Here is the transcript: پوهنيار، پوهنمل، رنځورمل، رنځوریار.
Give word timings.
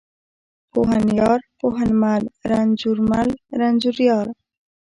پوهنيار، 0.71 1.39
پوهنمل، 1.59 2.23
رنځورمل، 2.49 3.29
رنځوریار. 3.59 4.27